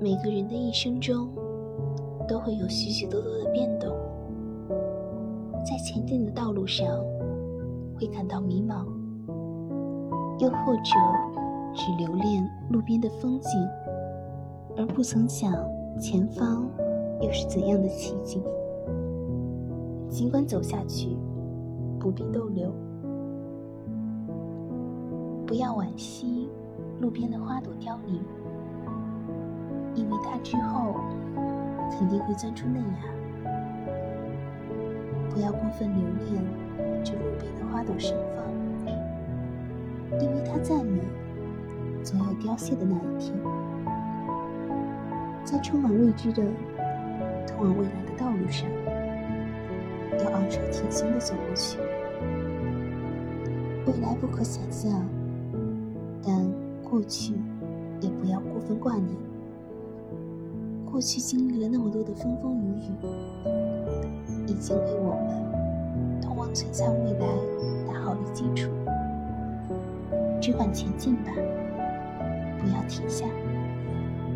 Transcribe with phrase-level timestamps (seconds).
[0.00, 1.28] 每个人的一生中，
[2.28, 3.90] 都会有许许多多的变动，
[5.64, 6.86] 在前进的道路上，
[7.96, 8.86] 会感到迷茫，
[10.38, 10.90] 又或者
[11.74, 13.50] 只留恋路边的风景，
[14.76, 15.52] 而不曾想
[15.98, 16.68] 前方
[17.20, 18.42] 又是怎样的奇景。
[20.10, 21.16] 尽管走下去，
[21.98, 22.70] 不必逗留，
[25.46, 26.48] 不要惋惜
[27.00, 28.20] 路边的花朵凋零。
[29.94, 30.96] 因为它之后
[31.90, 33.50] 肯定会钻出嫩芽。
[35.30, 36.44] 不要过分留恋
[37.02, 38.44] 这路边的花朵盛放，
[40.20, 41.00] 因为它再美，
[42.02, 43.34] 总有凋谢的那一天。
[45.44, 46.42] 在充满未知的
[47.46, 48.68] 通往未来的道路上，
[50.18, 51.78] 要昂首挺胸的走过去。
[53.86, 55.04] 未来不可想象，
[56.24, 56.34] 但
[56.82, 57.34] 过去
[58.00, 59.08] 也不要过分挂念。
[60.94, 62.92] 过去经历了那么多的风风雨雨，
[64.46, 67.26] 已经为我们通往璀璨未来
[67.84, 68.70] 打好了基础。
[70.40, 71.32] 只管前进吧，
[72.60, 73.26] 不要停下。